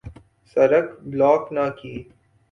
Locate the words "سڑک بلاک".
0.51-1.43